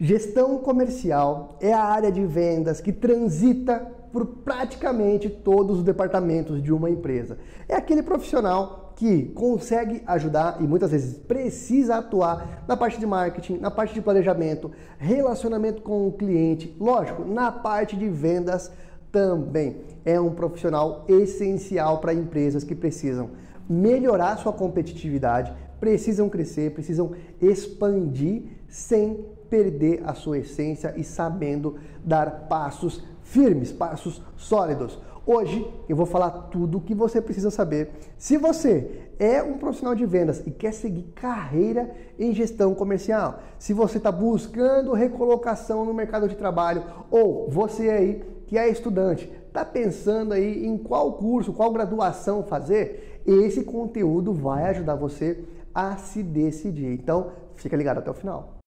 Gestão 0.00 0.58
comercial 0.58 1.56
é 1.60 1.72
a 1.72 1.82
área 1.82 2.12
de 2.12 2.24
vendas 2.24 2.80
que 2.80 2.92
transita 2.92 3.80
por 4.12 4.24
praticamente 4.26 5.28
todos 5.28 5.78
os 5.78 5.82
departamentos 5.84 6.62
de 6.62 6.72
uma 6.72 6.88
empresa. 6.88 7.36
É 7.68 7.74
aquele 7.74 8.04
profissional 8.04 8.92
que 8.94 9.24
consegue 9.34 10.02
ajudar 10.06 10.58
e 10.60 10.68
muitas 10.68 10.92
vezes 10.92 11.18
precisa 11.18 11.96
atuar 11.96 12.64
na 12.68 12.76
parte 12.76 13.00
de 13.00 13.06
marketing, 13.06 13.58
na 13.58 13.72
parte 13.72 13.92
de 13.92 14.00
planejamento, 14.00 14.70
relacionamento 14.98 15.82
com 15.82 16.06
o 16.06 16.12
cliente, 16.12 16.76
lógico, 16.78 17.24
na 17.24 17.50
parte 17.50 17.96
de 17.96 18.08
vendas 18.08 18.70
também. 19.10 19.78
É 20.04 20.20
um 20.20 20.30
profissional 20.30 21.06
essencial 21.08 21.98
para 21.98 22.14
empresas 22.14 22.62
que 22.62 22.74
precisam 22.74 23.30
melhorar 23.68 24.38
sua 24.38 24.52
competitividade, 24.52 25.52
precisam 25.80 26.28
crescer, 26.28 26.72
precisam 26.72 27.12
expandir 27.40 28.44
sem 28.68 29.24
perder 29.48 30.02
a 30.04 30.14
sua 30.14 30.38
essência 30.38 30.94
e 30.96 31.04
sabendo 31.04 31.76
dar 32.04 32.46
passos 32.48 33.02
firmes, 33.22 33.72
passos 33.72 34.22
sólidos. 34.36 34.98
Hoje 35.26 35.70
eu 35.86 35.94
vou 35.94 36.06
falar 36.06 36.30
tudo 36.30 36.78
o 36.78 36.80
que 36.80 36.94
você 36.94 37.20
precisa 37.20 37.50
saber. 37.50 37.90
Se 38.16 38.38
você 38.38 39.10
é 39.18 39.42
um 39.42 39.58
profissional 39.58 39.94
de 39.94 40.06
vendas 40.06 40.42
e 40.46 40.50
quer 40.50 40.72
seguir 40.72 41.02
carreira 41.14 41.90
em 42.18 42.32
gestão 42.32 42.74
comercial, 42.74 43.40
se 43.58 43.74
você 43.74 43.98
está 43.98 44.10
buscando 44.10 44.94
recolocação 44.94 45.84
no 45.84 45.92
mercado 45.92 46.28
de 46.28 46.36
trabalho 46.36 46.82
ou 47.10 47.50
você 47.50 47.90
aí 47.90 48.24
que 48.46 48.56
é 48.56 48.70
estudante, 48.70 49.30
está 49.46 49.64
pensando 49.66 50.32
aí 50.32 50.64
em 50.64 50.78
qual 50.78 51.12
curso, 51.12 51.52
qual 51.52 51.70
graduação 51.70 52.42
fazer, 52.42 53.22
esse 53.26 53.62
conteúdo 53.62 54.32
vai 54.32 54.64
ajudar 54.70 54.94
você 54.94 55.44
a 55.74 55.96
se 55.98 56.22
decidir. 56.22 56.94
Então, 56.94 57.32
fica 57.54 57.76
ligado 57.76 57.98
até 57.98 58.10
o 58.10 58.14
final. 58.14 58.57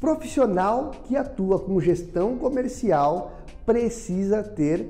Profissional 0.00 0.92
que 1.04 1.14
atua 1.14 1.58
com 1.58 1.78
gestão 1.78 2.38
comercial 2.38 3.32
precisa 3.66 4.42
ter 4.42 4.88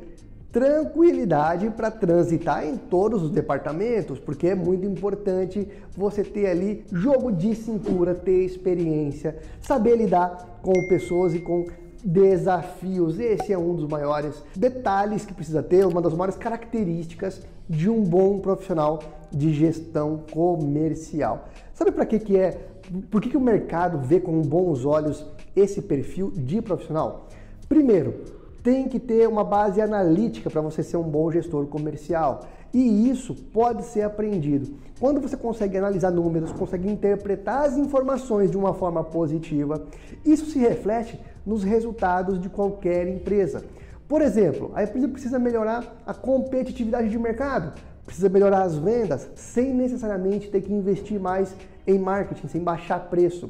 tranquilidade 0.53 1.69
para 1.71 1.91
transitar 1.91 2.65
em 2.65 2.77
todos 2.77 3.21
os 3.25 3.31
departamentos, 3.33 4.21
porque 4.21 4.47
é 4.47 4.55
muito 4.55 4.87
importante 4.87 5.67
você 5.97 6.23
ter 6.23 6.47
ali 6.47 6.85
jogo 6.93 7.33
de 7.33 7.57
cintura, 7.57 8.15
ter 8.15 8.45
experiência, 8.45 9.37
saber 9.61 9.97
lidar 9.97 10.61
com 10.63 10.73
pessoas 10.89 11.35
e 11.35 11.41
com 11.41 11.67
desafios. 12.05 13.19
Esse 13.19 13.53
é 13.53 13.59
um 13.59 13.75
dos 13.75 13.89
maiores 13.89 14.43
detalhes 14.55 15.25
que 15.25 15.35
precisa 15.35 15.63
ter, 15.63 15.85
uma 15.87 16.01
das 16.01 16.15
maiores 16.15 16.37
características 16.37 17.43
de 17.69 17.91
um 17.91 18.03
bom 18.03 18.39
profissional 18.39 19.01
de 19.31 19.53
gestão 19.53 20.25
comercial. 20.33 21.49
Sabe 21.75 21.93
para 21.93 22.07
que 22.07 22.19
que 22.19 22.37
é 22.37 22.70
por 23.11 23.21
que, 23.21 23.31
que 23.31 23.37
o 23.37 23.41
mercado 23.41 23.99
vê 23.99 24.21
com 24.21 24.41
bons 24.43 24.85
olhos 24.85 25.25
esse 25.55 25.83
perfil 25.83 26.31
de 26.31 26.61
profissional? 26.61 27.29
Primeiro, 27.69 28.25
tem 28.63 28.89
que 28.89 28.99
ter 28.99 29.29
uma 29.29 29.45
base 29.45 29.81
analítica 29.81 30.51
para 30.51 30.61
você 30.61 30.83
ser 30.83 30.97
um 30.97 31.03
bom 31.03 31.31
gestor 31.31 31.67
comercial. 31.67 32.41
E 32.73 33.09
isso 33.11 33.35
pode 33.35 33.85
ser 33.85 34.03
aprendido. 34.03 34.75
Quando 34.99 35.21
você 35.21 35.37
consegue 35.37 35.77
analisar 35.77 36.11
números, 36.11 36.53
consegue 36.53 36.89
interpretar 36.91 37.65
as 37.65 37.77
informações 37.77 38.51
de 38.51 38.57
uma 38.57 38.75
forma 38.75 39.03
positiva, 39.03 39.83
isso 40.25 40.47
se 40.47 40.59
reflete 40.59 41.19
nos 41.45 41.65
resultados 41.65 42.41
de 42.41 42.49
qualquer 42.49 43.09
empresa. 43.09 43.65
Por 44.07 44.23
exemplo, 44.23 44.71
a 44.75 44.83
empresa 44.83 45.09
precisa 45.09 45.39
melhorar 45.39 45.97
a 46.07 46.13
competitividade 46.13 47.09
de 47.09 47.19
mercado, 47.19 47.73
precisa 48.11 48.29
melhorar 48.29 48.63
as 48.63 48.77
vendas 48.77 49.31
sem 49.37 49.73
necessariamente 49.73 50.51
ter 50.51 50.61
que 50.63 50.73
investir 50.73 51.21
mais 51.21 51.55
em 51.87 51.97
marketing, 51.97 52.49
sem 52.49 52.61
baixar 52.61 53.09
preço. 53.09 53.49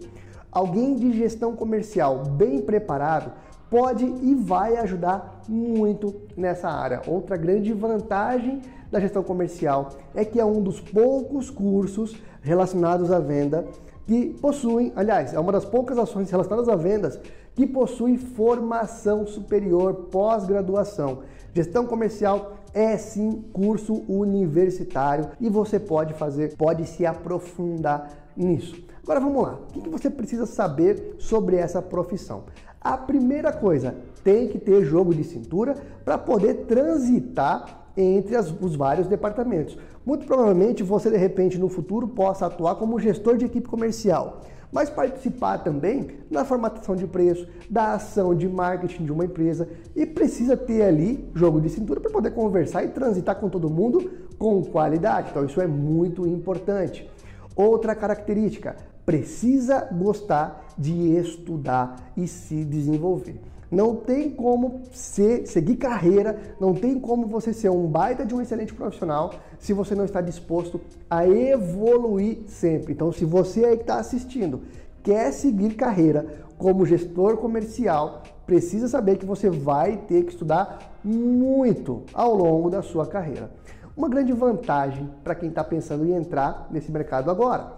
Alguém 0.52 0.96
de 0.96 1.16
gestão 1.16 1.56
comercial 1.56 2.24
bem 2.24 2.60
preparado 2.60 3.32
pode 3.70 4.04
e 4.04 4.34
vai 4.34 4.76
ajudar 4.76 5.42
muito 5.48 6.14
nessa 6.36 6.68
área. 6.68 7.00
Outra 7.06 7.38
grande 7.38 7.72
vantagem 7.72 8.60
da 8.92 9.00
gestão 9.00 9.22
comercial 9.22 9.90
é 10.14 10.26
que 10.26 10.38
é 10.38 10.44
um 10.44 10.60
dos 10.60 10.78
poucos 10.78 11.48
cursos 11.48 12.20
relacionados 12.42 13.10
à 13.10 13.18
venda 13.18 13.64
que 14.06 14.36
possuem, 14.42 14.92
aliás, 14.94 15.32
é 15.32 15.40
uma 15.40 15.52
das 15.52 15.64
poucas 15.64 15.96
ações 15.96 16.30
relacionadas 16.30 16.68
a 16.68 16.76
vendas 16.76 17.18
que 17.54 17.66
possui 17.66 18.16
formação 18.16 19.26
superior, 19.26 20.08
pós-graduação. 20.10 21.20
Gestão 21.54 21.86
comercial 21.86 22.54
é 22.72 22.96
sim 22.96 23.44
curso 23.52 24.02
universitário 24.08 25.30
e 25.40 25.48
você 25.48 25.78
pode 25.78 26.14
fazer, 26.14 26.56
pode 26.56 26.86
se 26.86 27.04
aprofundar 27.04 28.10
nisso. 28.36 28.82
Agora 29.02 29.20
vamos 29.20 29.42
lá. 29.42 29.58
O 29.74 29.80
que 29.80 29.88
você 29.88 30.08
precisa 30.08 30.46
saber 30.46 31.16
sobre 31.18 31.56
essa 31.56 31.82
profissão? 31.82 32.44
A 32.80 32.96
primeira 32.96 33.52
coisa, 33.52 33.94
tem 34.22 34.48
que 34.48 34.58
ter 34.58 34.84
jogo 34.84 35.14
de 35.14 35.24
cintura 35.24 35.74
para 36.04 36.18
poder 36.18 36.66
transitar 36.66 37.86
entre 37.96 38.36
as, 38.36 38.50
os 38.60 38.76
vários 38.76 39.06
departamentos. 39.06 39.76
Muito 40.04 40.26
provavelmente 40.26 40.82
você 40.82 41.10
de 41.10 41.16
repente 41.16 41.58
no 41.58 41.68
futuro 41.68 42.08
possa 42.08 42.46
atuar 42.46 42.76
como 42.76 42.98
gestor 42.98 43.36
de 43.36 43.44
equipe 43.44 43.68
comercial, 43.68 44.40
mas 44.72 44.90
participar 44.90 45.58
também 45.58 46.08
na 46.30 46.44
formatação 46.44 46.94
de 46.94 47.06
preço, 47.06 47.46
da 47.68 47.94
ação 47.94 48.34
de 48.34 48.48
marketing 48.48 49.04
de 49.04 49.12
uma 49.12 49.24
empresa 49.24 49.68
e 49.94 50.06
precisa 50.06 50.56
ter 50.56 50.82
ali 50.82 51.28
jogo 51.34 51.60
de 51.60 51.68
cintura 51.68 52.00
para 52.00 52.10
poder 52.10 52.30
conversar 52.30 52.84
e 52.84 52.88
transitar 52.88 53.36
com 53.36 53.48
todo 53.48 53.68
mundo 53.68 54.10
com 54.38 54.62
qualidade. 54.64 55.30
Então 55.30 55.44
isso 55.44 55.60
é 55.60 55.66
muito 55.66 56.26
importante. 56.26 57.10
Outra 57.56 57.94
característica, 57.94 58.76
precisa 59.04 59.88
gostar 59.92 60.66
de 60.78 61.16
estudar 61.16 62.12
e 62.16 62.28
se 62.28 62.64
desenvolver. 62.64 63.40
Não 63.70 63.94
tem 63.94 64.30
como 64.30 64.80
ser, 64.90 65.46
seguir 65.46 65.76
carreira, 65.76 66.56
não 66.58 66.74
tem 66.74 66.98
como 66.98 67.26
você 67.26 67.52
ser 67.52 67.70
um 67.70 67.86
baita 67.86 68.26
de 68.26 68.34
um 68.34 68.40
excelente 68.40 68.74
profissional 68.74 69.32
se 69.58 69.72
você 69.72 69.94
não 69.94 70.04
está 70.04 70.20
disposto 70.20 70.80
a 71.08 71.26
evoluir 71.28 72.38
sempre. 72.48 72.92
Então, 72.92 73.12
se 73.12 73.24
você 73.24 73.64
aí 73.64 73.76
que 73.76 73.82
está 73.82 74.00
assistindo 74.00 74.62
quer 75.02 75.32
seguir 75.32 75.74
carreira 75.74 76.26
como 76.58 76.84
gestor 76.84 77.36
comercial, 77.36 78.22
precisa 78.44 78.88
saber 78.88 79.16
que 79.16 79.24
você 79.24 79.48
vai 79.48 79.96
ter 79.96 80.24
que 80.24 80.32
estudar 80.32 80.98
muito 81.04 82.02
ao 82.12 82.34
longo 82.34 82.68
da 82.68 82.82
sua 82.82 83.06
carreira. 83.06 83.50
Uma 83.96 84.08
grande 84.08 84.32
vantagem 84.32 85.08
para 85.22 85.34
quem 85.34 85.48
está 85.48 85.62
pensando 85.62 86.04
em 86.04 86.12
entrar 86.12 86.66
nesse 86.70 86.90
mercado 86.90 87.30
agora. 87.30 87.74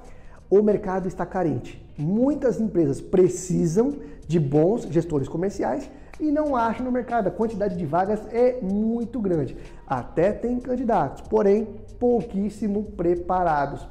O 0.48 0.62
mercado 0.62 1.06
está 1.06 1.26
carente. 1.26 1.81
Muitas 1.98 2.60
empresas 2.60 3.00
precisam 3.00 3.94
de 4.26 4.40
bons 4.40 4.82
gestores 4.84 5.28
comerciais 5.28 5.90
e 6.18 6.30
não 6.30 6.56
acham 6.56 6.84
no 6.84 6.92
mercado. 6.92 7.26
A 7.26 7.30
quantidade 7.30 7.76
de 7.76 7.84
vagas 7.84 8.20
é 8.32 8.60
muito 8.62 9.20
grande. 9.20 9.56
Até 9.86 10.32
tem 10.32 10.58
candidatos, 10.60 11.22
porém 11.22 11.68
pouquíssimo 11.98 12.84
preparados. 12.96 13.86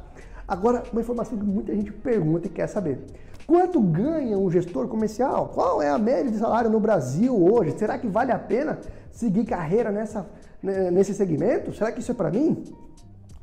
Agora, 0.48 0.84
uma 0.92 1.02
informação 1.02 1.38
que 1.38 1.46
muita 1.46 1.74
gente 1.74 1.92
pergunta 1.92 2.48
e 2.48 2.50
quer 2.50 2.68
saber. 2.68 3.00
Quanto 3.46 3.82
ganha 3.82 4.38
um 4.38 4.50
gestor 4.50 4.88
comercial? 4.88 5.52
Qual 5.54 5.82
é 5.82 5.90
a 5.90 5.98
média 5.98 6.32
de 6.32 6.38
salário 6.38 6.70
no 6.70 6.80
Brasil 6.80 7.36
hoje? 7.36 7.78
Será 7.78 7.98
que 7.98 8.08
vale 8.08 8.32
a 8.32 8.40
pena 8.40 8.80
seguir 9.12 9.46
carreira 9.46 9.92
nessa, 9.92 10.26
né, 10.62 10.90
nesse 10.90 11.14
segmento? 11.14 11.74
Será 11.74 11.92
que 11.92 12.00
isso 12.00 12.12
é 12.12 12.16
para 12.16 12.30
mim? 12.30 12.64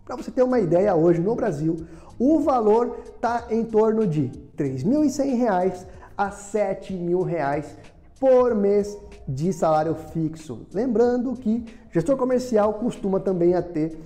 Para 0.09 0.17
você 0.17 0.31
ter 0.31 0.43
uma 0.43 0.59
ideia, 0.59 0.97
hoje 0.97 1.21
no 1.21 1.35
Brasil, 1.35 1.77
o 2.19 2.41
valor 2.41 2.99
está 3.05 3.47
em 3.51 3.63
torno 3.63 4.07
de 4.07 4.23
R$ 4.23 4.31
3.100 4.57 5.85
a 6.17 6.25
R$ 6.25 6.31
7.000 6.31 7.67
por 8.19 8.55
mês 8.55 8.97
de 9.29 9.53
salário 9.53 9.95
fixo. 9.95 10.67
Lembrando 10.73 11.35
que 11.35 11.63
gestor 11.93 12.17
comercial 12.17 12.73
costuma 12.73 13.21
também 13.21 13.55
a 13.55 13.61
ter 13.61 14.01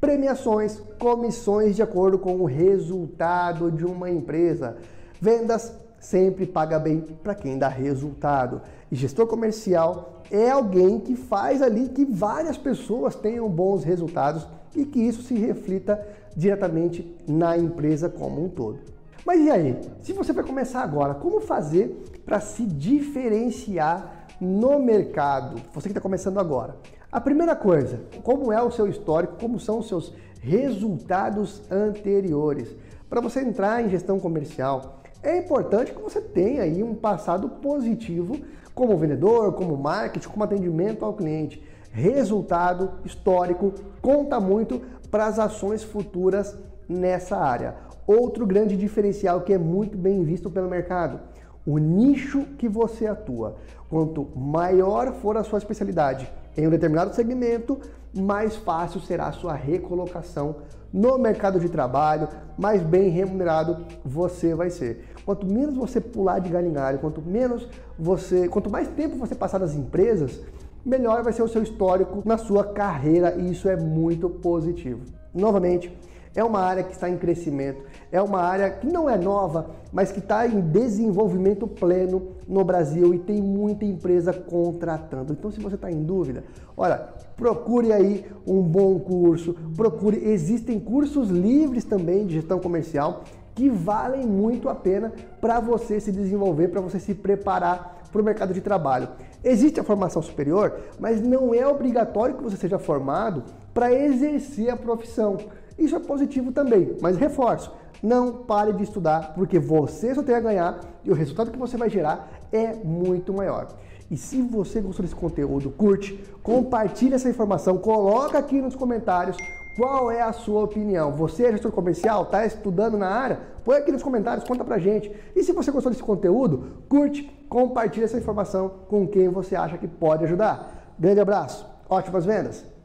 premiações, 0.00 0.80
comissões 0.96 1.74
de 1.74 1.82
acordo 1.82 2.20
com 2.20 2.36
o 2.36 2.44
resultado 2.44 3.72
de 3.72 3.84
uma 3.84 4.08
empresa. 4.08 4.76
Vendas 5.20 5.74
sempre 6.00 6.46
paga 6.46 6.78
bem 6.78 7.00
para 7.00 7.34
quem 7.34 7.58
dá 7.58 7.68
resultado. 7.68 8.60
E 8.90 8.96
gestor 8.96 9.26
comercial 9.26 10.22
é 10.30 10.50
alguém 10.50 11.00
que 11.00 11.16
faz 11.16 11.62
ali 11.62 11.88
que 11.88 12.04
várias 12.04 12.56
pessoas 12.56 13.14
tenham 13.14 13.48
bons 13.48 13.84
resultados 13.84 14.46
e 14.74 14.84
que 14.84 15.00
isso 15.00 15.22
se 15.22 15.34
reflita 15.34 16.06
diretamente 16.36 17.16
na 17.26 17.56
empresa 17.56 18.08
como 18.08 18.44
um 18.44 18.48
todo. 18.48 18.78
Mas 19.24 19.40
e 19.40 19.50
aí? 19.50 19.78
Se 20.00 20.12
você 20.12 20.32
vai 20.32 20.44
começar 20.44 20.82
agora, 20.82 21.14
como 21.14 21.40
fazer 21.40 22.22
para 22.24 22.40
se 22.40 22.64
diferenciar 22.64 24.26
no 24.40 24.78
mercado? 24.78 25.60
Você 25.74 25.88
que 25.88 25.92
está 25.92 26.00
começando 26.00 26.38
agora. 26.38 26.76
A 27.10 27.20
primeira 27.20 27.56
coisa, 27.56 28.00
como 28.22 28.52
é 28.52 28.62
o 28.62 28.70
seu 28.70 28.86
histórico, 28.86 29.36
como 29.40 29.58
são 29.58 29.78
os 29.78 29.88
seus 29.88 30.12
resultados 30.40 31.62
anteriores? 31.70 32.68
Para 33.08 33.20
você 33.20 33.40
entrar 33.40 33.82
em 33.82 33.88
gestão 33.88 34.20
comercial, 34.20 34.97
é 35.22 35.36
importante 35.36 35.92
que 35.92 36.00
você 36.00 36.20
tenha 36.20 36.62
aí 36.62 36.82
um 36.82 36.94
passado 36.94 37.48
positivo 37.48 38.38
como 38.74 38.96
vendedor, 38.96 39.52
como 39.54 39.76
marketing, 39.76 40.28
como 40.28 40.44
atendimento 40.44 41.04
ao 41.04 41.14
cliente. 41.14 41.62
Resultado 41.90 42.92
histórico 43.04 43.74
conta 44.00 44.38
muito 44.38 44.80
para 45.10 45.26
as 45.26 45.38
ações 45.38 45.82
futuras 45.82 46.56
nessa 46.88 47.36
área. 47.36 47.74
Outro 48.06 48.46
grande 48.46 48.76
diferencial 48.76 49.40
que 49.40 49.52
é 49.52 49.58
muito 49.58 49.98
bem 49.98 50.22
visto 50.22 50.48
pelo 50.48 50.68
mercado, 50.68 51.20
o 51.66 51.78
nicho 51.78 52.44
que 52.56 52.68
você 52.68 53.06
atua. 53.06 53.56
Quanto 53.90 54.28
maior 54.36 55.12
for 55.14 55.36
a 55.36 55.44
sua 55.44 55.58
especialidade 55.58 56.30
em 56.56 56.66
um 56.66 56.70
determinado 56.70 57.14
segmento, 57.14 57.78
mais 58.16 58.56
fácil 58.56 59.00
será 59.00 59.26
a 59.26 59.32
sua 59.32 59.54
recolocação 59.54 60.56
no 60.92 61.18
mercado 61.18 61.60
de 61.60 61.68
trabalho, 61.68 62.28
mais 62.56 62.82
bem 62.82 63.08
remunerado 63.10 63.84
você 64.04 64.54
vai 64.54 64.70
ser. 64.70 65.04
Quanto 65.24 65.46
menos 65.46 65.76
você 65.76 66.00
pular 66.00 66.38
de 66.38 66.48
galho 66.48 66.68
em 66.68 66.72
galho, 66.72 66.98
quanto 66.98 67.20
menos 67.20 67.68
você, 67.98 68.48
quanto 68.48 68.70
mais 68.70 68.88
tempo 68.88 69.16
você 69.16 69.34
passar 69.34 69.58
nas 69.58 69.74
empresas, 69.74 70.40
melhor 70.84 71.22
vai 71.22 71.32
ser 71.32 71.42
o 71.42 71.48
seu 71.48 71.62
histórico 71.62 72.22
na 72.24 72.38
sua 72.38 72.64
carreira 72.64 73.34
e 73.36 73.52
isso 73.52 73.68
é 73.68 73.76
muito 73.76 74.30
positivo. 74.30 75.02
Novamente, 75.34 75.94
é 76.38 76.44
uma 76.44 76.60
área 76.60 76.84
que 76.84 76.92
está 76.92 77.10
em 77.10 77.18
crescimento, 77.18 77.82
é 78.12 78.22
uma 78.22 78.40
área 78.40 78.70
que 78.70 78.86
não 78.86 79.10
é 79.10 79.18
nova, 79.18 79.70
mas 79.92 80.12
que 80.12 80.20
está 80.20 80.46
em 80.46 80.60
desenvolvimento 80.60 81.66
pleno 81.66 82.28
no 82.46 82.62
Brasil 82.64 83.12
e 83.12 83.18
tem 83.18 83.42
muita 83.42 83.84
empresa 83.84 84.32
contratando. 84.32 85.32
Então, 85.32 85.50
se 85.50 85.58
você 85.58 85.74
está 85.74 85.90
em 85.90 86.00
dúvida, 86.04 86.44
olha, 86.76 87.08
procure 87.36 87.92
aí 87.92 88.24
um 88.46 88.62
bom 88.62 89.00
curso, 89.00 89.52
procure. 89.76 90.24
Existem 90.28 90.78
cursos 90.78 91.28
livres 91.28 91.82
também 91.82 92.24
de 92.24 92.34
gestão 92.34 92.60
comercial 92.60 93.24
que 93.52 93.68
valem 93.68 94.24
muito 94.24 94.68
a 94.68 94.76
pena 94.76 95.12
para 95.40 95.58
você 95.58 95.98
se 95.98 96.12
desenvolver, 96.12 96.68
para 96.68 96.80
você 96.80 97.00
se 97.00 97.16
preparar 97.16 97.98
para 98.12 98.22
o 98.22 98.24
mercado 98.24 98.54
de 98.54 98.60
trabalho. 98.60 99.08
Existe 99.42 99.80
a 99.80 99.84
formação 99.84 100.22
superior, 100.22 100.78
mas 100.98 101.20
não 101.20 101.52
é 101.52 101.66
obrigatório 101.66 102.36
que 102.36 102.42
você 102.42 102.56
seja 102.56 102.78
formado 102.78 103.42
para 103.74 103.92
exercer 103.92 104.70
a 104.70 104.76
profissão. 104.76 105.36
Isso 105.78 105.94
é 105.94 106.00
positivo 106.00 106.50
também, 106.50 106.96
mas 107.00 107.16
reforço, 107.16 107.72
não 108.02 108.32
pare 108.32 108.72
de 108.72 108.82
estudar, 108.82 109.34
porque 109.34 109.58
você 109.58 110.14
só 110.14 110.22
tem 110.22 110.34
a 110.34 110.40
ganhar 110.40 110.80
e 111.04 111.10
o 111.10 111.14
resultado 111.14 111.50
que 111.50 111.58
você 111.58 111.76
vai 111.76 111.88
gerar 111.88 112.28
é 112.52 112.74
muito 112.74 113.32
maior. 113.32 113.68
E 114.10 114.16
se 114.16 114.40
você 114.40 114.80
gostou 114.80 115.04
desse 115.04 115.14
conteúdo, 115.14 115.70
curte, 115.70 116.18
compartilhe 116.42 117.14
essa 117.14 117.28
informação, 117.28 117.76
coloca 117.76 118.38
aqui 118.38 118.60
nos 118.60 118.74
comentários 118.74 119.36
qual 119.76 120.10
é 120.10 120.20
a 120.22 120.32
sua 120.32 120.64
opinião. 120.64 121.12
Você 121.12 121.44
é 121.44 121.52
gestor 121.52 121.70
comercial, 121.70 122.24
está 122.24 122.44
estudando 122.44 122.98
na 122.98 123.08
área? 123.08 123.38
Põe 123.64 123.76
aqui 123.76 123.92
nos 123.92 124.02
comentários, 124.02 124.44
conta 124.44 124.64
pra 124.64 124.78
gente. 124.78 125.14
E 125.36 125.44
se 125.44 125.52
você 125.52 125.70
gostou 125.70 125.92
desse 125.92 126.02
conteúdo, 126.02 126.82
curte, 126.88 127.22
compartilhe 127.48 128.04
essa 128.04 128.18
informação 128.18 128.70
com 128.88 129.06
quem 129.06 129.28
você 129.28 129.54
acha 129.54 129.78
que 129.78 129.86
pode 129.86 130.24
ajudar. 130.24 130.94
Grande 130.98 131.20
abraço, 131.20 131.64
ótimas 131.88 132.24
vendas! 132.24 132.77